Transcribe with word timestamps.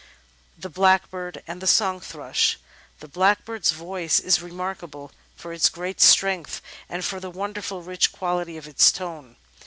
The 0.57 0.67
Blackbird 0.67 1.43
and 1.45 1.61
the 1.61 1.67
Song 1.67 1.99
Thrush 1.99 2.57
The 3.01 3.07
Blackbird's 3.07 3.69
voice 3.69 4.19
is 4.19 4.41
remarkable 4.41 5.11
for 5.35 5.53
its 5.53 5.69
great 5.69 6.01
strength 6.01 6.59
and 6.89 7.05
for 7.05 7.19
the 7.19 7.29
wonderful 7.29 7.83
rich 7.83 8.11
quality 8.11 8.57
of 8.57 8.67
its 8.67 8.91
tone. 8.91 9.35